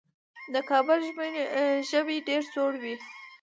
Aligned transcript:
د 0.53 0.55
کابل 0.69 0.97
ژمی 1.89 2.17
ډېر 2.27 2.41
سوړ 2.53 2.73
وي. 2.83 2.95